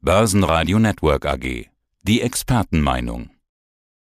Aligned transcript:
Börsenradio 0.00 0.78
Network 0.78 1.26
AG. 1.26 1.66
Die 2.04 2.20
Expertenmeinung. 2.20 3.30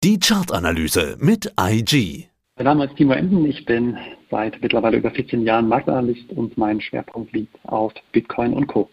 Die 0.03 0.19
Chartanalyse 0.19 1.17
mit 1.19 1.51
IG. 1.59 2.29
Mein 2.55 2.65
Name 2.65 2.85
ist 2.85 2.95
Timo 2.97 3.13
Emden. 3.13 3.43
Ich 3.47 3.65
bin 3.65 3.97
seit 4.29 4.61
mittlerweile 4.61 4.97
über 4.97 5.09
14 5.09 5.41
Jahren 5.41 5.67
Marktanalyst 5.67 6.29
und 6.29 6.55
mein 6.55 6.81
Schwerpunkt 6.81 7.33
liegt 7.33 7.57
auf 7.63 7.93
Bitcoin 8.11 8.53
und 8.53 8.67
Co. 8.67 8.91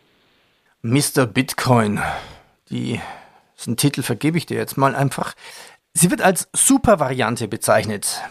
Mr. 0.80 1.26
Bitcoin. 1.26 2.00
Die, 2.70 2.98
diesen 3.58 3.76
Titel 3.76 4.00
vergebe 4.00 4.38
ich 4.38 4.46
dir 4.46 4.56
jetzt 4.56 4.78
mal 4.78 4.94
einfach. 4.94 5.34
Sie 5.92 6.10
wird 6.10 6.22
als 6.22 6.48
Supervariante 6.54 7.48
bezeichnet. 7.48 8.22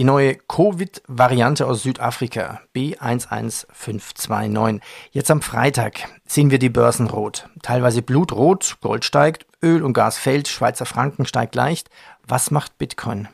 Die 0.00 0.04
neue 0.04 0.34
Covid-Variante 0.34 1.66
aus 1.66 1.82
Südafrika, 1.82 2.62
B11529. 2.74 4.80
Jetzt 5.12 5.30
am 5.30 5.42
Freitag 5.42 6.08
sehen 6.24 6.50
wir 6.50 6.58
die 6.58 6.70
Börsen 6.70 7.06
rot. 7.06 7.50
Teilweise 7.62 8.00
blutrot, 8.00 8.78
Gold 8.80 9.04
steigt, 9.04 9.44
Öl 9.62 9.82
und 9.82 9.92
Gas 9.92 10.18
fällt, 10.18 10.48
Schweizer 10.48 10.86
Franken 10.86 11.26
steigt 11.26 11.54
leicht. 11.54 11.90
Was 12.26 12.50
macht 12.50 12.78
Bitcoin? 12.78 13.28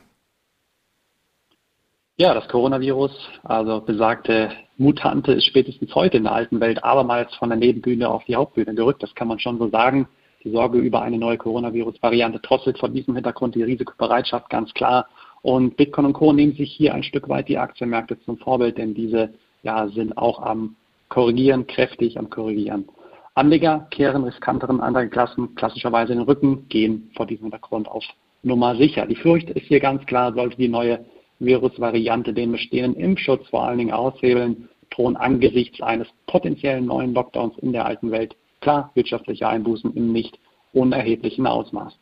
Ja, 2.17 2.33
das 2.33 2.49
Coronavirus, 2.49 3.13
also 3.45 3.79
besagte 3.79 4.51
Mutante, 4.75 5.31
ist 5.31 5.45
spätestens 5.45 5.95
heute 5.95 6.17
in 6.17 6.23
der 6.23 6.33
alten 6.33 6.59
Welt 6.59 6.83
abermals 6.83 7.33
von 7.35 7.47
der 7.47 7.57
Nebenbühne 7.57 8.09
auf 8.09 8.25
die 8.25 8.35
Hauptbühne 8.35 8.75
gerückt. 8.75 9.01
Das 9.01 9.15
kann 9.15 9.29
man 9.29 9.39
schon 9.39 9.57
so 9.57 9.69
sagen. 9.69 10.09
Die 10.43 10.51
Sorge 10.51 10.79
über 10.79 11.01
eine 11.01 11.17
neue 11.17 11.37
Coronavirus-Variante 11.37 12.39
drosselt 12.39 12.77
von 12.77 12.93
diesem 12.93 13.15
Hintergrund 13.15 13.55
die 13.55 13.63
Risikobereitschaft 13.63 14.49
ganz 14.49 14.73
klar. 14.73 15.07
Und 15.47 15.77
Bitcoin 15.77 16.07
und 16.07 16.11
Co. 16.11 16.33
nehmen 16.33 16.55
sich 16.55 16.73
hier 16.73 16.93
ein 16.93 17.03
Stück 17.03 17.29
weit 17.29 17.47
die 17.47 17.57
Aktienmärkte 17.57 18.19
zum 18.19 18.37
Vorbild, 18.37 18.77
denn 18.77 18.93
diese 18.93 19.29
ja, 19.63 19.87
sind 19.87 20.17
auch 20.17 20.41
am 20.41 20.75
Korrigieren, 21.07 21.65
kräftig 21.67 22.19
am 22.19 22.29
Korrigieren. 22.29 22.89
Anleger 23.33 23.87
kehren 23.89 24.25
riskanteren 24.25 24.81
Anlageklassen 24.81 25.55
klassischerweise 25.55 26.13
den 26.13 26.23
Rücken, 26.23 26.67
gehen 26.67 27.11
vor 27.15 27.25
diesem 27.25 27.43
Hintergrund 27.43 27.87
auf 27.87 28.03
Nummer 28.43 28.75
sicher. 28.75 29.05
Die 29.05 29.15
Furcht 29.15 29.49
ist 29.51 29.67
hier 29.67 29.79
ganz 29.79 30.05
klar, 30.05 30.33
sollte 30.33 30.57
die 30.57 30.67
neue 30.67 31.05
Virusvariante 31.39 32.33
den 32.33 32.51
bestehenden 32.51 33.01
Impfschutz 33.01 33.47
vor 33.47 33.63
allen 33.63 33.77
Dingen 33.77 33.93
aushebeln, 33.93 34.67
drohen 34.89 35.15
angesichts 35.15 35.81
eines 35.81 36.09
potenziellen 36.25 36.87
neuen 36.87 37.13
Lockdowns 37.13 37.57
in 37.59 37.71
der 37.71 37.85
alten 37.85 38.11
Welt 38.11 38.35
klar 38.59 38.91
wirtschaftliche 38.95 39.47
Einbußen 39.47 39.95
im 39.95 40.11
nicht 40.11 40.37
unerheblichen 40.73 41.47
Ausmaß. 41.47 41.97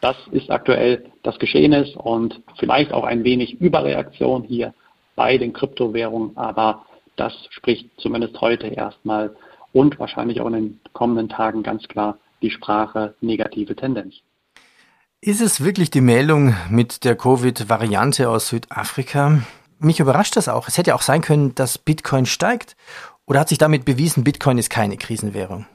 Das 0.00 0.16
ist 0.30 0.50
aktuell 0.50 1.10
das 1.22 1.38
Geschehnis 1.38 1.94
und 1.94 2.40
vielleicht 2.58 2.92
auch 2.92 3.04
ein 3.04 3.24
wenig 3.24 3.60
Überreaktion 3.60 4.44
hier 4.44 4.74
bei 5.14 5.36
den 5.36 5.52
Kryptowährungen, 5.52 6.36
aber 6.36 6.86
das 7.16 7.34
spricht 7.50 7.90
zumindest 8.00 8.40
heute 8.40 8.68
erstmal 8.68 9.36
und 9.72 9.98
wahrscheinlich 9.98 10.40
auch 10.40 10.46
in 10.46 10.52
den 10.54 10.80
kommenden 10.94 11.28
Tagen 11.28 11.62
ganz 11.62 11.86
klar 11.86 12.18
die 12.40 12.50
Sprache 12.50 13.14
negative 13.20 13.76
Tendenz. 13.76 14.14
Ist 15.20 15.42
es 15.42 15.62
wirklich 15.62 15.90
die 15.90 16.00
Meldung 16.00 16.54
mit 16.70 17.04
der 17.04 17.14
Covid-Variante 17.14 18.30
aus 18.30 18.48
Südafrika? 18.48 19.42
Mich 19.78 20.00
überrascht 20.00 20.36
das 20.36 20.48
auch. 20.48 20.66
Es 20.66 20.78
hätte 20.78 20.94
auch 20.94 21.02
sein 21.02 21.20
können, 21.20 21.54
dass 21.54 21.76
Bitcoin 21.76 22.24
steigt. 22.24 22.74
Oder 23.26 23.40
hat 23.40 23.50
sich 23.50 23.58
damit 23.58 23.84
bewiesen, 23.84 24.24
Bitcoin 24.24 24.56
ist 24.56 24.70
keine 24.70 24.96
Krisenwährung? 24.96 25.66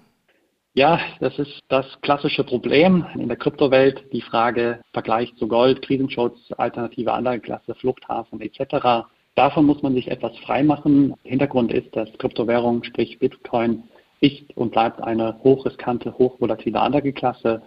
Ja, 0.77 0.99
das 1.21 1.39
ist 1.39 1.61
das 1.69 1.85
klassische 2.01 2.43
Problem 2.43 3.05
in 3.13 3.29
der 3.29 3.37
Kryptowelt. 3.37 4.11
Die 4.11 4.19
Frage 4.19 4.81
Vergleich 4.91 5.33
zu 5.37 5.47
Gold, 5.47 5.81
Krisenschutz, 5.81 6.37
alternative 6.57 7.13
Anlageklasse, 7.13 7.75
Fluchthafen 7.75 8.41
etc. 8.41 9.07
Davon 9.35 9.65
muss 9.65 9.81
man 9.83 9.93
sich 9.93 10.11
etwas 10.11 10.37
freimachen. 10.39 11.13
Hintergrund 11.23 11.71
ist, 11.71 11.95
dass 11.95 12.11
Kryptowährung, 12.17 12.83
sprich 12.83 13.17
Bitcoin, 13.19 13.83
ist 14.19 14.43
und 14.57 14.73
bleibt 14.73 15.01
eine 15.01 15.39
hochriskante, 15.45 16.13
hochvolatile 16.17 16.81
Anlageklasse. 16.81 17.61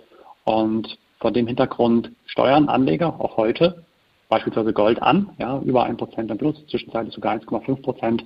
Und 0.45 0.99
vor 1.19 1.31
dem 1.31 1.47
Hintergrund 1.47 2.13
steuern 2.27 2.69
Anleger 2.69 3.19
auch 3.19 3.39
heute 3.39 3.87
beispielsweise 4.29 4.75
Gold 4.75 5.01
an, 5.01 5.31
ja, 5.39 5.59
über 5.61 5.87
1% 5.87 6.31
im 6.31 6.37
Plus, 6.37 6.63
zwischenzeitlich 6.67 7.15
sogar 7.15 7.35
1,5%. 7.35 8.21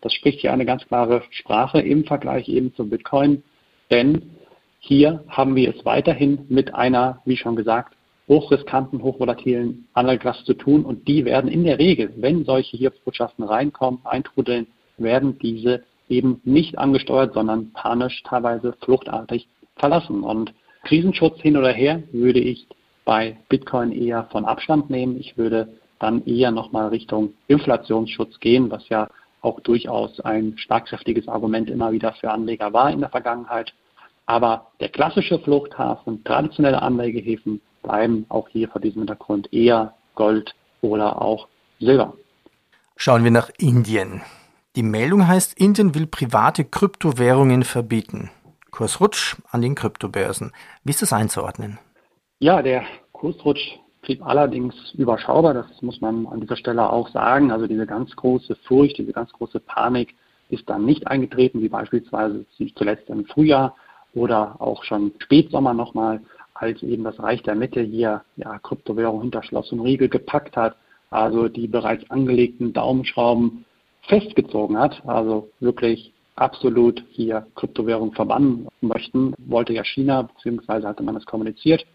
Das 0.00 0.12
spricht 0.12 0.38
hier 0.38 0.52
eine 0.52 0.64
ganz 0.64 0.86
klare 0.86 1.24
Sprache 1.30 1.80
im 1.80 2.04
Vergleich 2.04 2.48
eben 2.48 2.72
zum 2.76 2.88
Bitcoin. 2.88 3.42
Denn 3.90 4.37
hier 4.78 5.24
haben 5.28 5.56
wir 5.56 5.74
es 5.74 5.84
weiterhin 5.84 6.46
mit 6.48 6.74
einer, 6.74 7.20
wie 7.24 7.36
schon 7.36 7.56
gesagt, 7.56 7.94
hochriskanten, 8.28 9.02
hochvolatilen 9.02 9.88
Anlageklasse 9.94 10.44
zu 10.44 10.54
tun 10.54 10.84
und 10.84 11.08
die 11.08 11.24
werden 11.24 11.50
in 11.50 11.64
der 11.64 11.78
Regel, 11.78 12.12
wenn 12.16 12.44
solche 12.44 12.76
Hilfsbotschaften 12.76 13.44
reinkommen, 13.44 14.00
eintrudeln, 14.04 14.66
werden 14.98 15.38
diese 15.38 15.82
eben 16.08 16.40
nicht 16.44 16.78
angesteuert, 16.78 17.34
sondern 17.34 17.72
panisch, 17.72 18.22
teilweise 18.24 18.74
fluchtartig 18.80 19.48
verlassen. 19.76 20.22
Und 20.22 20.52
Krisenschutz 20.84 21.40
hin 21.40 21.56
oder 21.56 21.72
her 21.72 22.02
würde 22.12 22.40
ich 22.40 22.66
bei 23.04 23.36
Bitcoin 23.48 23.92
eher 23.92 24.24
von 24.24 24.44
Abstand 24.44 24.90
nehmen. 24.90 25.18
Ich 25.18 25.36
würde 25.38 25.68
dann 25.98 26.24
eher 26.26 26.50
nochmal 26.50 26.88
Richtung 26.88 27.34
Inflationsschutz 27.46 28.38
gehen, 28.40 28.70
was 28.70 28.88
ja 28.88 29.08
auch 29.40 29.60
durchaus 29.60 30.20
ein 30.20 30.56
schlagkräftiges 30.58 31.28
Argument 31.28 31.70
immer 31.70 31.92
wieder 31.92 32.12
für 32.14 32.30
Anleger 32.30 32.72
war 32.72 32.90
in 32.90 33.00
der 33.00 33.08
Vergangenheit. 33.08 33.72
Aber 34.28 34.66
der 34.78 34.90
klassische 34.90 35.38
Fluchthafen, 35.38 36.22
traditionelle 36.22 36.82
Anlegehäfen 36.82 37.62
bleiben 37.82 38.26
auch 38.28 38.46
hier 38.50 38.68
vor 38.68 38.78
diesem 38.78 39.00
Hintergrund 39.00 39.50
eher 39.54 39.94
Gold 40.16 40.54
oder 40.82 41.22
auch 41.22 41.48
Silber. 41.80 42.12
Schauen 42.94 43.24
wir 43.24 43.30
nach 43.30 43.48
Indien. 43.58 44.20
Die 44.76 44.82
Meldung 44.82 45.26
heißt, 45.26 45.58
Indien 45.58 45.94
will 45.94 46.06
private 46.06 46.66
Kryptowährungen 46.66 47.62
verbieten. 47.62 48.30
Kursrutsch 48.70 49.36
an 49.50 49.62
den 49.62 49.74
Kryptobörsen. 49.74 50.52
Wie 50.84 50.90
ist 50.90 51.00
das 51.00 51.14
einzuordnen? 51.14 51.78
Ja, 52.38 52.60
der 52.60 52.84
Kursrutsch 53.12 53.78
blieb 54.02 54.22
allerdings 54.22 54.74
überschaubar, 54.92 55.54
das 55.54 55.80
muss 55.80 56.02
man 56.02 56.26
an 56.26 56.42
dieser 56.42 56.56
Stelle 56.56 56.90
auch 56.90 57.08
sagen. 57.08 57.50
Also 57.50 57.66
diese 57.66 57.86
ganz 57.86 58.14
große 58.14 58.56
Furcht, 58.66 58.98
diese 58.98 59.12
ganz 59.14 59.32
große 59.32 59.60
Panik 59.60 60.14
ist 60.50 60.68
dann 60.68 60.84
nicht 60.84 61.06
eingetreten, 61.06 61.62
wie 61.62 61.70
beispielsweise 61.70 62.44
zuletzt 62.74 63.08
im 63.08 63.24
Frühjahr 63.24 63.74
oder 64.18 64.56
auch 64.60 64.84
schon 64.84 65.12
Spätsommer 65.18 65.72
nochmal, 65.72 66.20
als 66.54 66.82
eben 66.82 67.04
das 67.04 67.18
Reich 67.20 67.42
der 67.42 67.54
Mitte 67.54 67.80
hier 67.80 68.22
ja, 68.36 68.58
Kryptowährung 68.58 69.22
hinter 69.22 69.42
Schloss 69.42 69.70
und 69.72 69.80
Riegel 69.80 70.08
gepackt 70.08 70.56
hat, 70.56 70.76
also 71.10 71.48
die 71.48 71.68
bereits 71.68 72.10
angelegten 72.10 72.72
Daumenschrauben 72.72 73.64
festgezogen 74.02 74.78
hat, 74.78 75.02
also 75.06 75.48
wirklich 75.60 76.12
absolut 76.34 77.02
hier 77.10 77.46
Kryptowährung 77.54 78.12
verbannen 78.12 78.68
möchten, 78.80 79.34
wollte 79.38 79.72
ja 79.72 79.84
China, 79.84 80.22
beziehungsweise 80.22 80.88
hatte 80.88 81.02
man 81.02 81.14
das 81.14 81.26
kommuniziert. 81.26 81.86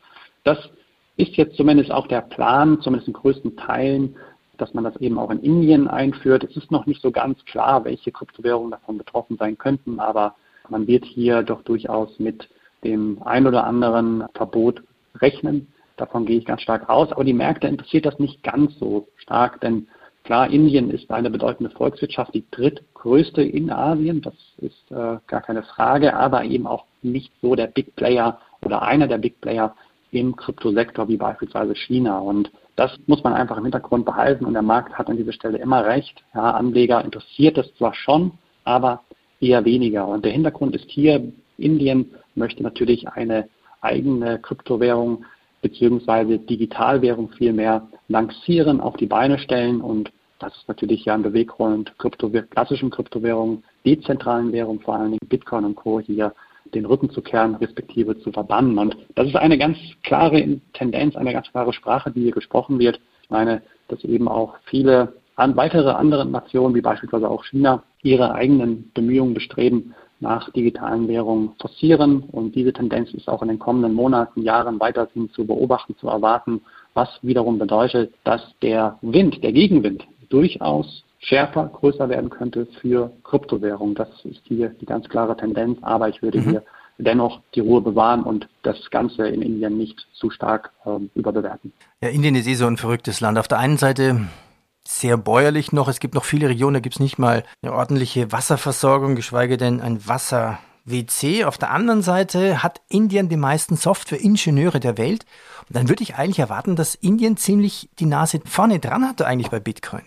Das 0.44 0.58
ist 1.18 1.36
jetzt 1.36 1.56
zumindest 1.56 1.92
auch 1.92 2.08
der 2.08 2.22
Plan, 2.22 2.82
zumindest 2.82 3.08
in 3.08 3.14
größten 3.14 3.56
Teilen, 3.56 4.16
dass 4.58 4.74
man 4.74 4.84
das 4.84 4.96
eben 4.98 5.18
auch 5.18 5.30
in 5.30 5.40
Indien 5.40 5.88
einführt. 5.88 6.44
Es 6.44 6.56
ist 6.56 6.72
noch 6.72 6.86
nicht 6.86 7.02
so 7.02 7.12
ganz 7.12 7.44
klar, 7.46 7.84
welche 7.86 8.12
Kryptowährungen 8.12 8.72
davon 8.72 8.98
betroffen 8.98 9.38
sein 9.38 9.58
könnten, 9.58 10.00
aber 10.00 10.36
man 10.70 10.88
wird 10.88 11.06
hier 11.06 11.44
doch 11.44 11.62
durchaus 11.64 12.20
mit 12.20 12.50
dem 12.84 13.22
ein 13.24 13.48
oder 13.48 13.66
anderen 13.66 14.26
Verbot 14.34 14.82
rechnen. 15.16 15.68
Davon 15.98 16.26
gehe 16.26 16.38
ich 16.38 16.46
ganz 16.46 16.62
stark 16.62 16.90
aus. 16.90 17.12
Aber 17.12 17.24
die 17.24 17.34
Märkte 17.34 17.68
interessiert 17.68 18.06
das 18.06 18.20
nicht 18.20 18.44
ganz 18.44 18.78
so 18.80 19.08
stark, 19.18 19.62
denn 19.62 19.88
klar, 20.24 20.50
Indien 20.50 20.90
ist 20.90 21.12
eine 21.12 21.30
bedeutende 21.30 21.70
Volkswirtschaft, 21.70 22.34
die 22.34 22.46
drittgrößte 22.52 23.42
in 23.42 23.70
Asien. 23.70 24.22
Das 24.22 24.34
ist 24.58 24.92
äh, 24.92 25.18
gar 25.28 25.42
keine 25.42 25.64
Frage, 25.64 26.16
aber 26.16 26.44
eben 26.46 26.66
auch 26.68 26.86
nicht 27.02 27.32
so 27.42 27.56
der 27.56 27.68
Big 27.68 27.96
Player 27.96 28.40
oder 28.66 28.82
einer 28.82 29.08
der 29.08 29.18
Big 29.18 29.40
Player 29.42 29.76
im 30.12 30.36
Kryptosektor 30.36 31.08
wie 31.08 31.18
beispielsweise 31.18 31.76
China. 31.76 32.20
Und 32.20 32.52
das 32.76 32.98
muss 33.08 33.24
man 33.24 33.34
einfach 33.34 33.58
im 33.58 33.64
Hintergrund 33.64 34.06
behalten 34.06 34.46
und 34.46 34.54
der 34.54 34.62
Markt 34.62 34.98
hat 34.98 35.10
an 35.10 35.18
dieser 35.18 35.34
Stelle 35.34 35.58
immer 35.58 35.86
recht. 35.86 36.24
Ja, 36.34 36.52
Anleger 36.52 37.04
interessiert 37.04 37.58
es 37.58 37.74
zwar 37.76 37.94
schon, 37.94 38.32
aber 38.64 39.02
eher 39.44 39.66
weniger. 39.66 40.08
Und 40.08 40.26
der 40.26 40.32
Hintergrund 40.32 40.76
ist 40.76 40.90
hier, 40.90 41.32
Indien 41.58 42.12
möchte 42.36 42.64
natürlich 42.64 43.08
eine 43.10 43.48
eigene 43.82 44.40
Kryptowährung 44.40 45.26
beziehungsweise 45.62 46.40
Digitalwährung 46.40 47.30
vielmehr 47.38 47.88
lancieren, 48.08 48.82
auf 48.82 48.98
die 48.98 49.06
Beine 49.06 49.38
stellen 49.40 49.82
und 49.82 50.12
das 50.44 50.56
ist 50.58 50.68
natürlich 50.68 51.06
ja 51.06 51.14
ein 51.14 51.24
Beweggrund 51.24 51.98
Krypto 51.98 52.30
klassischen 52.30 52.90
Kryptowährungen, 52.90 53.64
dezentralen 53.86 54.52
Währungen, 54.52 54.82
vor 54.82 54.96
allen 54.96 55.12
Dingen 55.12 55.30
Bitcoin 55.30 55.64
und 55.64 55.76
Co. 55.76 56.02
hier 56.02 56.34
den 56.74 56.86
Rücken 56.86 57.10
zu 57.12 57.22
kehren, 57.22 57.56
respektive 57.56 58.20
zu 58.20 58.32
verbannen. 58.32 58.78
Und 58.78 58.98
das 59.16 59.28
ist 59.28 59.38
eine 59.38 59.58
ganz 59.58 59.78
klare 60.02 60.60
Tendenz, 60.74 61.16
eine 61.16 61.32
ganz 61.32 61.50
klare 61.50 61.72
Sprache, 61.72 62.12
die 62.12 62.24
hier 62.24 62.32
gesprochen 62.34 62.78
wird. 62.78 63.00
Ich 63.22 63.30
meine, 63.30 63.62
dass 63.88 64.04
eben 64.04 64.28
auch 64.28 64.56
viele 64.66 65.14
an 65.36 65.56
weitere 65.56 65.92
andere 65.92 66.26
Nationen, 66.26 66.76
wie 66.76 66.82
beispielsweise 66.82 67.30
auch 67.30 67.44
China, 67.46 67.84
ihre 68.02 68.34
eigenen 68.34 68.92
Bemühungen 68.94 69.34
bestreben, 69.34 69.94
nach 70.20 70.50
digitalen 70.52 71.08
Währungen 71.08 71.52
forcieren. 71.60 72.24
Und 72.32 72.56
diese 72.56 72.74
Tendenz 72.74 73.14
ist 73.14 73.28
auch 73.28 73.42
in 73.42 73.50
den 73.50 73.60
kommenden 73.60 73.94
Monaten, 73.94 74.42
Jahren 74.42 74.80
weiterhin 74.80 75.30
zu 75.32 75.46
beobachten, 75.46 75.96
zu 75.98 76.08
erwarten, 76.08 76.62
was 76.94 77.10
wiederum 77.22 77.60
bedeutet, 77.60 78.14
dass 78.24 78.42
der 78.62 78.98
Wind, 79.02 79.44
der 79.44 79.52
Gegenwind 79.52 80.06
durchaus 80.30 81.04
schärfer, 81.20 81.70
größer 81.74 82.10
werden 82.10 82.30
könnte 82.30 82.68
für 82.82 83.12
Kryptowährungen. 83.24 83.96
Das 83.96 84.10
ist 84.26 84.42
hier 84.46 84.70
die 84.70 84.86
ganz 84.86 85.08
klare 85.10 85.38
Tendenz, 85.38 85.78
aber 85.82 86.10
ich 86.10 86.22
würde 86.22 86.40
mhm. 86.40 86.50
hier 86.50 86.64
dennoch 86.98 87.42
die 87.56 87.60
Ruhe 87.60 87.82
bewahren 87.82 88.24
und 88.24 88.48
das 88.62 88.78
Ganze 88.92 89.28
in 89.28 89.42
Indien 89.42 89.78
nicht 89.78 90.06
zu 90.14 90.30
stark 90.30 90.72
ähm, 90.86 91.10
überbewerten. 91.16 91.74
Ja, 92.02 92.10
Indien 92.10 92.36
ist 92.36 92.48
eh 92.48 92.54
so 92.54 92.68
ein 92.68 92.78
verrücktes 92.78 93.20
Land. 93.20 93.38
Auf 93.38 93.48
der 93.48 93.60
einen 93.60 93.78
Seite 93.78 94.28
sehr 94.88 95.18
bäuerlich 95.18 95.72
noch. 95.72 95.88
Es 95.88 96.00
gibt 96.00 96.14
noch 96.14 96.26
viele 96.26 96.50
Regionen, 96.50 96.76
da 96.76 96.80
gibt 96.80 96.96
es 96.96 97.00
nicht 97.00 97.18
mal 97.18 97.44
eine 97.62 97.74
ordentliche 97.74 98.32
Wasserversorgung, 98.32 99.16
geschweige 99.16 99.58
denn 99.58 99.82
ein 99.82 100.08
Wasser. 100.08 100.60
WC. 100.86 101.46
Auf 101.46 101.58
der 101.58 101.72
anderen 101.72 102.02
Seite 102.02 102.62
hat 102.62 102.82
Indien 102.90 103.30
die 103.30 103.38
meisten 103.38 103.76
Software-Ingenieure 103.76 104.80
der 104.80 104.98
Welt. 104.98 105.26
Und 105.68 105.78
dann 105.78 105.90
würde 105.90 106.04
ich 106.04 106.16
eigentlich 106.16 106.40
erwarten, 106.40 106.76
dass 106.76 106.96
Indien 106.96 107.38
ziemlich 107.38 107.90
die 108.00 108.06
Nase 108.06 108.42
vorne 108.46 108.80
dran 108.80 109.08
hatte 109.08 109.26
eigentlich 109.26 109.50
bei 109.50 109.60
Bitcoin. 109.60 110.04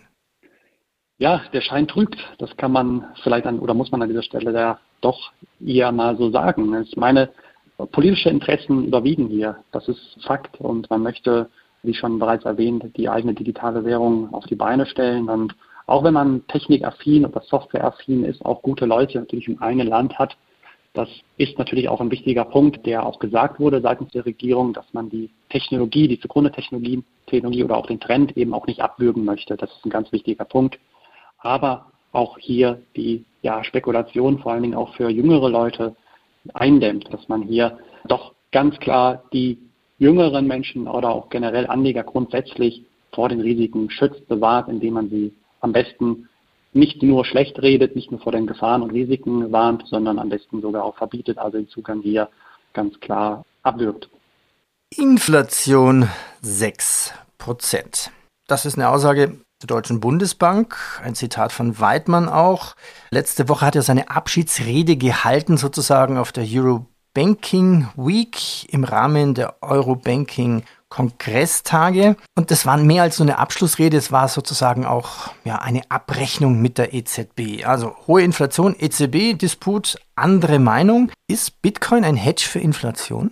Ja, 1.19 1.40
der 1.52 1.62
Schein 1.62 1.88
trügt. 1.88 2.19
Das 2.38 2.55
kann 2.58 2.73
man 2.73 3.06
vielleicht 3.23 3.46
an, 3.46 3.58
oder 3.58 3.73
muss 3.73 3.90
man 3.90 4.02
an 4.02 4.08
dieser 4.08 4.23
Stelle 4.23 4.52
ja 4.52 4.78
doch 5.00 5.32
eher 5.64 5.93
mal 5.93 6.17
so 6.19 6.31
sagen. 6.31 6.82
Ich 6.82 6.96
meine, 6.96 7.31
politische 7.93 8.28
Interessen 8.28 8.84
überwiegen 8.84 9.28
hier. 9.28 9.56
Das 9.73 9.88
ist 9.88 10.19
Fakt. 10.26 10.61
Und 10.61 10.90
man 10.90 11.02
möchte, 11.02 11.49
wie 11.86 11.94
schon 11.94 12.18
bereits 12.18 12.44
erwähnt, 12.44 12.84
die 12.96 13.08
eigene 13.08 13.34
digitale 13.34 13.84
Währung 13.84 14.32
auf 14.34 14.44
die 14.46 14.56
Beine 14.56 14.86
stellen. 14.86 15.28
Und 15.28 15.54
auch 15.86 16.04
wenn 16.04 16.14
man 16.14 16.46
technikaffin 16.48 17.24
oder 17.24 17.40
softwareaffin 17.42 18.24
ist, 18.24 18.44
auch 18.44 18.62
gute 18.62 18.86
Leute 18.86 19.18
natürlich 19.18 19.48
im 19.48 19.62
eigenen 19.62 19.88
Land 19.88 20.18
hat, 20.18 20.36
das 20.92 21.08
ist 21.36 21.58
natürlich 21.58 21.90
auch 21.90 22.00
ein 22.00 22.10
wichtiger 22.10 22.46
Punkt, 22.46 22.86
der 22.86 23.04
auch 23.04 23.18
gesagt 23.18 23.60
wurde 23.60 23.82
seitens 23.82 24.12
der 24.12 24.24
Regierung, 24.24 24.72
dass 24.72 24.86
man 24.94 25.10
die 25.10 25.30
Technologie, 25.50 26.08
die 26.08 26.18
zugrunde 26.18 26.50
Technologie, 26.50 27.04
Technologie 27.26 27.64
oder 27.64 27.76
auch 27.76 27.86
den 27.86 28.00
Trend 28.00 28.34
eben 28.36 28.54
auch 28.54 28.66
nicht 28.66 28.80
abwürgen 28.80 29.24
möchte. 29.24 29.58
Das 29.58 29.70
ist 29.70 29.84
ein 29.84 29.90
ganz 29.90 30.10
wichtiger 30.10 30.46
Punkt 30.46 30.78
aber 31.46 31.92
auch 32.12 32.38
hier 32.38 32.82
die 32.96 33.24
ja, 33.42 33.62
Spekulation 33.64 34.38
vor 34.38 34.52
allen 34.52 34.62
Dingen 34.62 34.74
auch 34.74 34.94
für 34.94 35.08
jüngere 35.08 35.48
Leute 35.48 35.94
eindämmt, 36.54 37.12
dass 37.12 37.28
man 37.28 37.42
hier 37.42 37.78
doch 38.06 38.34
ganz 38.52 38.78
klar 38.78 39.24
die 39.32 39.58
jüngeren 39.98 40.46
Menschen 40.46 40.88
oder 40.88 41.10
auch 41.10 41.31
generell 41.31 41.66
Anleger 41.66 42.04
grundsätzlich 42.04 42.84
vor 43.12 43.28
den 43.28 43.40
Risiken 43.40 43.90
schützt, 43.90 44.28
bewahrt, 44.28 44.69
indem 44.69 44.94
man 44.94 45.08
sie 45.08 45.34
am 45.60 45.72
besten 45.72 46.28
nicht 46.72 47.02
nur 47.02 47.25
schlecht 47.25 47.60
redet, 47.62 47.96
nicht 47.96 48.10
nur 48.10 48.20
vor 48.20 48.32
den 48.32 48.46
Gefahren 48.46 48.82
und 48.82 48.90
Risiken 48.90 49.50
warnt, 49.50 49.84
sondern 49.87 50.19
am 50.19 50.28
besten 50.28 50.60
sogar 50.60 50.84
auch 50.84 50.96
verbietet, 50.96 51.38
also 51.38 51.56
den 51.56 51.69
Zugang 51.69 52.02
hier 52.02 52.28
ganz 52.75 53.00
klar 53.00 53.44
abwirkt. 53.62 54.10
Inflation 54.94 56.08
6 56.42 57.14
Prozent. 57.38 58.10
Das 58.46 58.66
ist 58.66 58.76
eine 58.76 58.90
Aussage, 58.90 59.40
der 59.62 59.66
Deutschen 59.66 60.00
Bundesbank. 60.00 60.76
Ein 61.02 61.14
Zitat 61.14 61.50
von 61.50 61.81
Weidmann 61.81 62.28
auch. 62.28 62.75
Letzte 63.10 63.49
Woche 63.49 63.64
hat 63.64 63.75
er 63.75 63.82
seine 63.82 64.10
Abschiedsrede 64.10 64.96
gehalten, 64.96 65.56
sozusagen 65.56 66.19
auf 66.19 66.31
der 66.31 66.44
Eurobanking 67.16 67.88
Week 67.96 68.70
im 68.70 68.84
Rahmen 68.84 69.32
der 69.32 69.54
Eurobanking 69.62 70.64
Kongresstage. 70.90 72.14
Und 72.36 72.50
das 72.50 72.66
war 72.66 72.76
mehr 72.76 73.04
als 73.04 73.16
so 73.16 73.22
eine 73.22 73.38
Abschlussrede, 73.38 73.96
es 73.96 74.12
war 74.12 74.28
sozusagen 74.28 74.84
auch 74.84 75.32
ja, 75.44 75.56
eine 75.56 75.80
Abrechnung 75.88 76.60
mit 76.60 76.76
der 76.76 76.92
EZB. 76.92 77.64
Also 77.64 77.92
hohe 78.06 78.22
Inflation, 78.22 78.76
EZB-Disput, 78.78 79.96
andere 80.14 80.58
Meinung. 80.58 81.10
Ist 81.26 81.62
Bitcoin 81.62 82.04
ein 82.04 82.16
Hedge 82.16 82.44
für 82.46 82.58
Inflation? 82.58 83.30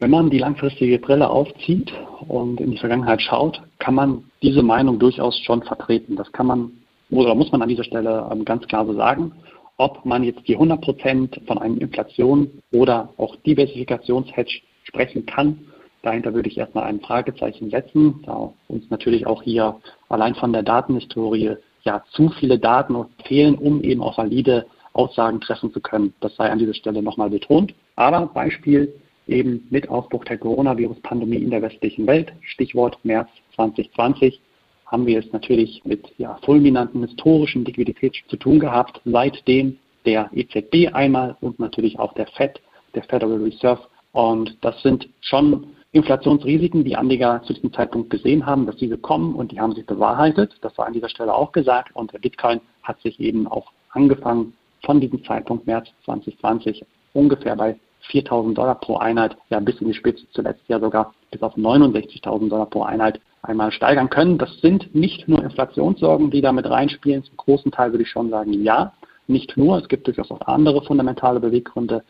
Wenn 0.00 0.10
man 0.10 0.28
die 0.28 0.38
langfristige 0.38 0.98
Brille 0.98 1.30
aufzieht 1.30 1.94
und 2.28 2.60
in 2.60 2.72
die 2.72 2.78
Vergangenheit 2.78 3.22
schaut, 3.22 3.62
kann 3.78 3.94
man 3.94 4.24
diese 4.42 4.62
Meinung 4.62 4.98
durchaus 4.98 5.38
schon 5.46 5.62
vertreten. 5.62 6.16
Das 6.16 6.30
kann 6.32 6.46
man 6.46 6.72
oder 7.10 7.34
muss 7.34 7.50
man 7.52 7.62
an 7.62 7.68
dieser 7.68 7.84
Stelle 7.84 8.28
ähm, 8.30 8.44
ganz 8.44 8.66
klar 8.66 8.84
so 8.84 8.92
sagen. 8.94 9.32
Ob 9.76 10.04
man 10.04 10.22
jetzt 10.22 10.46
die 10.46 10.54
100 10.54 10.80
Prozent 10.80 11.40
von 11.46 11.58
einem 11.58 11.78
Inflation 11.78 12.62
oder 12.72 13.12
auch 13.16 13.34
Diversifikationshedge 13.36 14.60
sprechen 14.84 15.26
kann, 15.26 15.58
dahinter 16.02 16.32
würde 16.32 16.48
ich 16.48 16.58
erstmal 16.58 16.84
ein 16.84 17.00
Fragezeichen 17.00 17.70
setzen, 17.70 18.22
da 18.24 18.52
uns 18.68 18.88
natürlich 18.90 19.26
auch 19.26 19.42
hier 19.42 19.80
allein 20.08 20.34
von 20.36 20.52
der 20.52 20.62
Datenhistorie 20.62 21.56
ja 21.82 22.04
zu 22.12 22.28
viele 22.38 22.58
Daten 22.58 22.94
fehlen, 23.24 23.56
um 23.56 23.82
eben 23.82 24.02
auch 24.02 24.16
valide 24.16 24.66
Aussagen 24.92 25.40
treffen 25.40 25.72
zu 25.72 25.80
können. 25.80 26.14
Das 26.20 26.36
sei 26.36 26.50
an 26.50 26.58
dieser 26.58 26.74
Stelle 26.74 27.02
nochmal 27.02 27.30
betont. 27.30 27.74
Aber 27.96 28.26
Beispiel 28.26 28.94
eben 29.26 29.66
mit 29.70 29.88
Ausbruch 29.88 30.24
der 30.24 30.38
Coronavirus-Pandemie 30.38 31.36
in 31.36 31.50
der 31.50 31.62
westlichen 31.62 32.06
Welt, 32.06 32.32
Stichwort 32.42 32.98
März 33.04 33.28
2020, 33.56 34.40
haben 34.86 35.06
wir 35.06 35.18
es 35.18 35.32
natürlich 35.32 35.82
mit 35.84 36.06
ja, 36.18 36.38
fulminanten 36.44 37.02
historischen 37.02 37.64
Liquidität 37.64 38.14
zu 38.28 38.36
tun 38.36 38.58
gehabt, 38.60 39.00
seitdem 39.04 39.78
der 40.04 40.30
EZB 40.32 40.94
einmal 40.94 41.36
und 41.40 41.58
natürlich 41.58 41.98
auch 41.98 42.12
der 42.14 42.26
FED, 42.26 42.60
der 42.94 43.04
Federal 43.04 43.42
Reserve. 43.42 43.82
Und 44.12 44.56
das 44.60 44.80
sind 44.82 45.08
schon 45.20 45.66
Inflationsrisiken, 45.92 46.84
die 46.84 46.96
Anleger 46.96 47.42
zu 47.44 47.54
diesem 47.54 47.72
Zeitpunkt 47.72 48.10
gesehen 48.10 48.44
haben, 48.44 48.66
dass 48.66 48.76
diese 48.76 48.98
kommen 48.98 49.34
und 49.34 49.52
die 49.52 49.60
haben 49.60 49.74
sich 49.74 49.86
bewahrheitet. 49.86 50.56
Das 50.60 50.76
war 50.76 50.86
an 50.86 50.92
dieser 50.92 51.08
Stelle 51.08 51.34
auch 51.34 51.52
gesagt. 51.52 51.94
Und 51.94 52.12
der 52.12 52.18
Bitcoin 52.18 52.60
hat 52.82 53.00
sich 53.00 53.18
eben 53.20 53.46
auch 53.46 53.72
angefangen 53.90 54.54
von 54.84 55.00
diesem 55.00 55.24
Zeitpunkt 55.24 55.66
März 55.66 55.88
2020 56.04 56.84
ungefähr 57.12 57.56
bei 57.56 57.78
4.000 58.10 58.54
Dollar 58.54 58.74
pro 58.74 58.96
Einheit, 58.96 59.36
ja 59.48 59.60
bis 59.60 59.80
in 59.80 59.88
die 59.88 59.94
Spitze 59.94 60.26
zuletzt 60.32 60.62
ja 60.68 60.78
sogar 60.78 61.14
bis 61.30 61.42
auf 61.42 61.56
69.000 61.56 62.48
Dollar 62.48 62.66
pro 62.66 62.82
Einheit 62.82 63.20
einmal 63.44 63.72
steigern 63.72 64.10
können. 64.10 64.38
Das 64.38 64.60
sind 64.60 64.94
nicht 64.94 65.28
nur 65.28 65.42
Inflationssorgen, 65.42 66.30
die 66.30 66.40
da 66.40 66.52
mit 66.52 66.68
reinspielen. 66.68 67.24
Zum 67.24 67.36
großen 67.36 67.72
Teil 67.72 67.92
würde 67.92 68.02
ich 68.02 68.10
schon 68.10 68.30
sagen, 68.30 68.52
ja, 68.62 68.92
nicht 69.26 69.56
nur. 69.56 69.78
Es 69.78 69.88
gibt 69.88 70.06
durchaus 70.06 70.30
auch 70.30 70.40
andere 70.42 70.82
fundamentale 70.82 71.40
Beweggründe. 71.40 72.02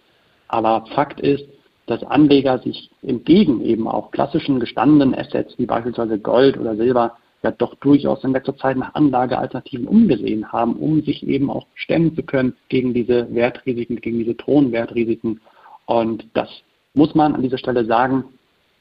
Aber 0.48 0.86
Fakt 0.94 1.20
ist, 1.20 1.44
dass 1.86 2.02
Anleger 2.02 2.58
sich 2.58 2.90
entgegen 3.02 3.62
eben 3.62 3.88
auch 3.88 4.10
klassischen 4.10 4.58
gestandenen 4.60 5.14
Assets 5.14 5.58
wie 5.58 5.66
beispielsweise 5.66 6.18
Gold 6.18 6.58
oder 6.58 6.76
Silber 6.76 7.16
ja 7.42 7.50
doch 7.50 7.74
durchaus 7.74 8.24
in 8.24 8.32
letzter 8.32 8.56
Zeit 8.56 8.78
nach 8.78 8.94
Anlagealternativen 8.94 9.86
umgesehen 9.86 10.50
haben, 10.50 10.76
um 10.76 11.02
sich 11.02 11.26
eben 11.26 11.50
auch 11.50 11.66
stemmen 11.74 12.16
zu 12.16 12.22
können 12.22 12.54
gegen 12.70 12.94
diese 12.94 13.32
Wertrisiken, 13.34 14.00
gegen 14.00 14.18
diese 14.18 14.36
Thronwertrisiken 14.36 15.42
und 15.86 16.26
das 16.32 16.48
muss 16.94 17.14
man 17.14 17.34
an 17.34 17.42
dieser 17.42 17.58
Stelle 17.58 17.84
sagen, 17.84 18.24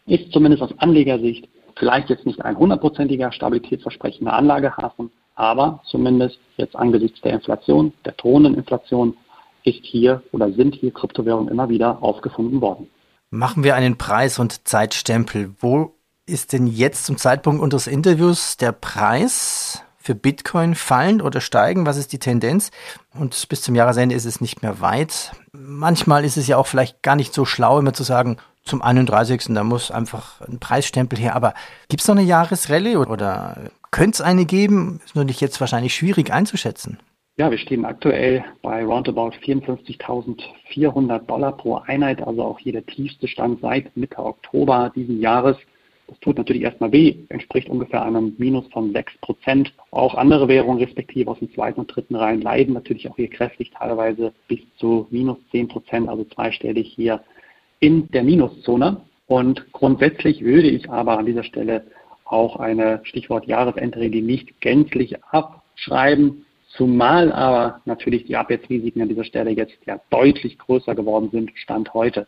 ist 0.06 0.32
zumindest 0.32 0.64
aus 0.64 0.78
Anlegersicht 0.78 1.48
vielleicht 1.78 2.10
jetzt 2.10 2.26
nicht 2.26 2.44
ein 2.44 2.58
hundertprozentiger 2.58 3.32
stabilitätsversprechender 3.32 4.34
Anlagehafen, 4.34 5.12
aber 5.36 5.82
zumindest 5.90 6.40
jetzt 6.58 6.76
angesichts 6.76 7.22
der 7.22 7.34
Inflation, 7.34 7.94
der 8.06 8.14
drohenden 8.14 8.56
Inflation, 8.56 9.18
ist 9.64 9.84
hier 9.84 10.22
oder 10.32 10.52
sind 10.52 10.76
hier 10.76 10.92
Kryptowährungen 10.92 11.50
immer 11.50 11.70
wieder 11.70 12.04
aufgefunden 12.04 12.62
worden. 12.62 12.90
Machen 13.30 13.64
wir 13.64 13.76
einen 13.76 13.98
Preis- 13.98 14.40
und 14.40 14.68
Zeitstempel. 14.68 15.56
Wo 15.60 15.94
ist 16.26 16.54
denn 16.54 16.68
jetzt 16.68 17.06
zum 17.06 17.18
Zeitpunkt 17.18 17.62
unseres 17.62 17.88
Interviews 17.88 18.58
der 18.58 18.72
Preis 18.72 19.84
für 19.98 20.16
Bitcoin 20.16 20.76
fallen 20.76 21.22
oder 21.22 21.42
steigen? 21.42 21.86
Was 21.86 21.98
ist 21.98 22.14
die 22.14 22.20
Tendenz? 22.20 22.72
Und 23.18 23.48
bis 23.50 23.62
zum 23.62 23.74
Jahresende 23.74 24.16
ist 24.16 24.26
es 24.26 24.42
nicht 24.42 24.62
mehr 24.62 24.82
weit. 24.82 25.32
Manchmal 25.54 26.26
ist 26.26 26.38
es 26.38 26.48
ja 26.48 26.58
auch 26.58 26.68
vielleicht 26.68 27.02
gar 27.02 27.16
nicht 27.16 27.34
so 27.34 27.46
schlau, 27.46 27.80
immer 27.80 27.94
zu 27.94 28.04
sagen, 28.04 28.38
zum 28.64 28.82
31. 28.82 29.54
da 29.54 29.64
muss 29.64 29.92
einfach 29.92 30.42
ein 30.42 30.60
Preisstempel 30.60 31.20
her. 31.20 31.36
Aber 31.36 31.54
gibt 31.90 32.02
es 32.02 32.08
noch 32.08 32.16
eine 32.16 32.26
Jahresrallye 32.26 32.98
oder 32.98 33.72
könnte 33.92 34.16
es 34.16 34.22
eine 34.22 34.46
geben? 34.46 35.02
Ist 35.06 35.16
nur 35.16 35.26
nicht 35.26 35.42
jetzt 35.42 35.60
wahrscheinlich 35.60 35.94
schwierig 35.94 36.32
einzuschätzen. 36.32 37.00
Ja, 37.36 37.50
wir 37.50 37.58
stehen 37.58 37.84
aktuell 37.84 38.46
bei 38.62 38.86
roundabout 38.86 39.32
54.400 39.44 41.20
Dollar 41.26 41.58
pro 41.58 41.78
Einheit, 41.78 42.22
also 42.22 42.44
auch 42.44 42.60
hier 42.60 42.74
der 42.74 42.86
tiefste 42.86 43.28
Stand 43.28 43.60
seit 43.60 43.98
Mitte 43.98 44.20
Oktober 44.20 44.92
diesen 44.96 45.20
Jahres. 45.20 45.58
Das 46.08 46.20
tut 46.20 46.38
natürlich 46.38 46.62
erstmal 46.62 46.92
weh, 46.92 47.16
entspricht 47.30 47.70
ungefähr 47.70 48.04
einem 48.04 48.36
Minus 48.38 48.68
von 48.72 48.94
6 48.94 49.18
Prozent. 49.22 49.74
Auch 49.90 50.14
andere 50.14 50.48
Währungen, 50.48 50.78
respektive 50.78 51.32
aus 51.32 51.40
dem 51.40 51.52
zweiten 51.54 51.80
und 51.80 51.88
dritten 51.88 52.16
Reihen, 52.16 52.42
leiden 52.42 52.76
natürlich 52.76 53.10
auch 53.10 53.16
hier 53.16 53.30
kräftig, 53.30 53.72
teilweise 53.72 54.32
bis 54.48 54.60
zu 54.78 55.08
minus 55.10 55.38
10 55.52 55.70
Prozent, 55.70 56.10
also 56.10 56.26
zweistellig 56.26 56.94
hier 56.96 57.24
in 57.84 58.10
der 58.12 58.24
Minuszone. 58.24 59.02
Und 59.28 59.74
grundsätzlich 59.74 60.42
würde 60.42 60.70
ich 60.70 60.90
aber 60.90 61.18
an 61.18 61.26
dieser 61.26 61.44
Stelle 61.44 61.84
auch 62.24 62.56
eine 62.56 63.02
Stichwort 63.04 63.46
Jahresendregel 63.46 64.22
nicht 64.22 64.62
gänzlich 64.62 65.22
abschreiben, 65.26 66.46
zumal 66.78 67.34
aber 67.34 67.82
natürlich 67.84 68.24
die 68.24 68.38
Abwärtsrisiken 68.38 69.02
an 69.02 69.10
dieser 69.10 69.26
Stelle 69.26 69.52
jetzt 69.52 69.78
ja 69.86 70.00
deutlich 70.12 70.58
größer 70.58 70.96
geworden 70.96 71.30
sind, 71.34 71.52
Stand 71.56 71.94
heute. 71.94 72.26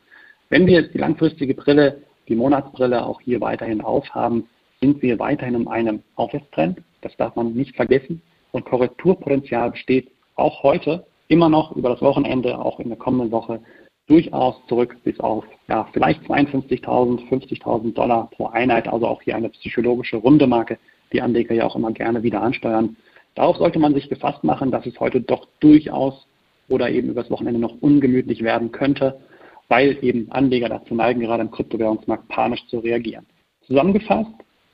Wenn 0.50 0.68
wir 0.68 0.82
jetzt 0.82 0.94
die 0.94 1.00
langfristige 1.00 1.54
Brille 1.54 2.02
die 2.28 2.36
Monatsbrille 2.36 3.06
auch 3.06 3.22
hier 3.22 3.40
weiterhin 3.40 3.80
aufhaben, 3.80 4.50
sind 4.82 5.02
wir 5.02 5.18
weiterhin 5.20 5.56
in 5.56 5.68
einem 5.70 6.04
Aufwärtstrend. 6.16 6.80
Das 7.02 7.16
darf 7.16 7.36
man 7.38 7.54
nicht 7.54 7.78
vergessen. 7.78 8.22
Und 8.52 8.66
Korrekturpotenzial 8.66 9.72
besteht 9.72 10.10
auch 10.36 10.64
heute 10.64 11.06
immer 11.30 11.48
noch 11.48 11.76
über 11.78 11.90
das 11.90 12.02
Wochenende, 12.02 12.60
auch 12.60 12.80
in 12.82 12.90
der 12.90 12.98
kommenden 12.98 13.32
Woche, 13.32 13.62
durchaus 14.08 14.56
zurück 14.68 14.98
bis 15.04 15.20
auf 15.20 15.46
ja, 15.68 15.88
vielleicht 15.94 16.22
52.000, 16.24 17.28
50.000 17.30 17.94
Dollar 17.94 18.30
pro 18.32 18.48
Einheit. 18.48 18.88
Also 18.88 19.08
auch 19.08 19.22
hier 19.22 19.36
eine 19.36 19.50
psychologische 19.50 20.18
runde 20.18 20.48
Marke, 20.48 20.78
die 21.12 21.22
Anleger 21.22 21.56
ja 21.56 21.66
auch 21.66 21.76
immer 21.76 21.92
gerne 21.92 22.24
wieder 22.24 22.42
ansteuern. 22.42 22.98
Darauf 23.36 23.58
sollte 23.58 23.80
man 23.80 23.94
sich 23.94 24.10
gefasst 24.10 24.44
machen, 24.44 24.72
dass 24.72 24.86
es 24.86 25.00
heute 25.00 25.22
doch 25.22 25.48
durchaus 25.60 26.28
oder 26.70 26.90
eben 26.90 27.10
übers 27.10 27.30
Wochenende 27.30 27.60
noch 27.60 27.82
ungemütlich 27.82 28.44
werden 28.44 28.72
könnte. 28.72 29.20
weil 29.68 29.98
eben 30.04 30.32
Anleger 30.32 30.70
dazu 30.70 30.94
neigen, 30.96 31.22
gerade 31.22 31.44
im 31.44 31.52
Kryptowährungsmarkt 31.52 32.28
panisch 32.28 32.66
zu 32.68 32.80
reagieren. 32.80 33.26
Zusammengefasst 33.66 34.32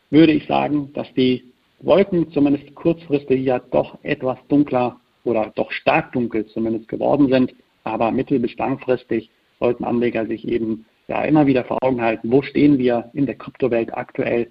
würde 0.09 0.33
ich 0.33 0.45
sagen, 0.47 0.91
dass 0.93 1.11
die 1.13 1.43
Wolken 1.79 2.31
zumindest 2.31 2.75
kurzfristig 2.75 3.43
ja 3.43 3.59
doch 3.59 3.97
etwas 4.03 4.37
dunkler 4.49 4.99
oder 5.23 5.51
doch 5.55 5.71
stark 5.71 6.11
dunkel 6.11 6.45
zumindest 6.47 6.87
geworden 6.87 7.29
sind, 7.29 7.53
aber 7.83 8.11
mittel- 8.11 8.39
bis 8.39 8.55
langfristig 8.57 9.29
sollten 9.59 9.83
Anleger 9.83 10.25
sich 10.25 10.47
eben 10.47 10.85
ja 11.07 11.23
immer 11.23 11.45
wieder 11.45 11.63
vor 11.63 11.77
Augen 11.81 12.01
halten, 12.01 12.31
wo 12.31 12.41
stehen 12.41 12.77
wir 12.77 13.09
in 13.13 13.25
der 13.25 13.35
Kryptowelt 13.35 13.93
aktuell, 13.95 14.49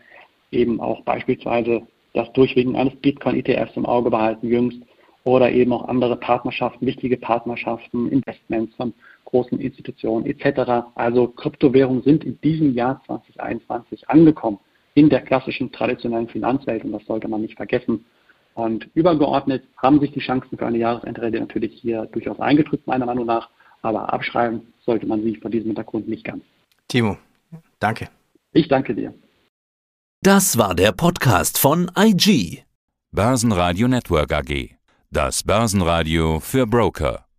eben 0.50 0.80
auch 0.80 1.02
beispielsweise 1.02 1.82
das 2.12 2.32
Durchwinken 2.32 2.76
eines 2.76 2.96
Bitcoin-ETFs 2.96 3.76
im 3.76 3.86
Auge 3.86 4.10
behalten 4.10 4.48
jüngst 4.48 4.80
oder 5.24 5.50
eben 5.52 5.72
auch 5.72 5.86
andere 5.88 6.16
Partnerschaften, 6.16 6.86
wichtige 6.86 7.16
Partnerschaften, 7.16 8.10
Investments 8.10 8.74
von 8.76 8.92
großen 9.26 9.60
Institutionen 9.60 10.26
etc. 10.26 10.86
Also 10.94 11.28
Kryptowährungen 11.28 12.02
sind 12.02 12.24
in 12.24 12.40
diesem 12.40 12.74
Jahr 12.74 13.00
2021 13.06 14.08
angekommen 14.08 14.58
in 14.94 15.08
der 15.08 15.20
klassischen 15.20 15.70
traditionellen 15.70 16.28
Finanzwelt 16.28 16.84
und 16.84 16.92
das 16.92 17.04
sollte 17.06 17.28
man 17.28 17.42
nicht 17.42 17.56
vergessen. 17.56 18.04
Und 18.54 18.88
übergeordnet 18.94 19.64
haben 19.76 20.00
sich 20.00 20.12
die 20.12 20.20
Chancen 20.20 20.58
für 20.58 20.66
eine 20.66 20.78
Jahresendrate 20.78 21.38
natürlich 21.40 21.72
hier 21.80 22.06
durchaus 22.06 22.38
eingedrückt, 22.40 22.86
meiner 22.86 23.06
Meinung 23.06 23.26
nach. 23.26 23.48
Aber 23.82 24.12
abschreiben 24.12 24.72
sollte 24.84 25.06
man 25.06 25.22
sie 25.22 25.36
vor 25.36 25.50
diesem 25.50 25.68
Hintergrund 25.68 26.08
nicht 26.08 26.24
ganz. 26.24 26.44
Timo, 26.88 27.16
danke. 27.78 28.08
Ich 28.52 28.68
danke 28.68 28.94
dir. 28.94 29.14
Das 30.22 30.58
war 30.58 30.74
der 30.74 30.92
Podcast 30.92 31.56
von 31.56 31.90
IG. 31.96 32.64
Börsenradio 33.10 33.88
Network 33.88 34.32
AG. 34.32 34.76
Das 35.10 35.42
Börsenradio 35.42 36.40
für 36.40 36.66
Broker. 36.66 37.29